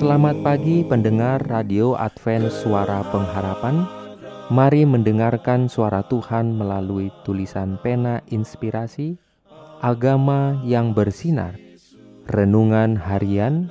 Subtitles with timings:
[0.00, 3.84] Selamat pagi pendengar Radio Advent Suara Pengharapan.
[4.48, 9.20] Mari mendengarkan suara Tuhan melalui tulisan pena inspirasi
[9.84, 11.52] Agama yang bersinar.
[12.32, 13.68] Renungan harian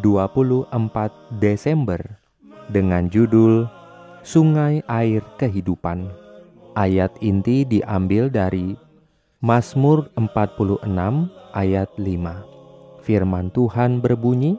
[0.00, 0.72] 24
[1.44, 2.00] Desember
[2.72, 3.68] Dengan judul
[4.24, 6.08] Sungai Air Kehidupan.
[6.72, 8.80] Ayat inti diambil dari
[9.44, 10.88] Mazmur 46
[11.52, 12.56] ayat 5
[13.04, 14.58] Firman Tuhan berbunyi,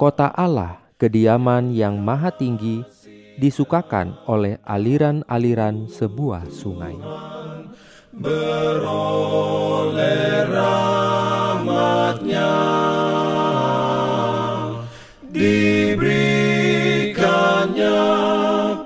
[0.00, 2.80] Kota Allah, kediaman yang maha tinggi,
[3.36, 6.96] disukakan oleh aliran-aliran sebuah sungai.
[8.16, 8.88] Beroleh
[10.48, 12.48] rahmatnya
[15.28, 18.00] Diberikannya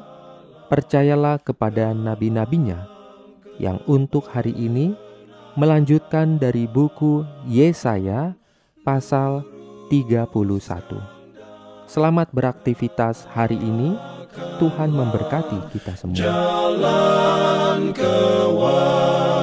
[0.71, 2.87] Percayalah kepada nabi-nabinya
[3.59, 4.95] yang untuk hari ini
[5.59, 8.39] melanjutkan dari buku Yesaya
[8.87, 9.43] pasal
[9.91, 10.31] 31.
[11.91, 13.99] Selamat beraktivitas hari ini.
[14.63, 16.15] Tuhan memberkati kita semua.
[16.15, 19.35] jalan kewajiban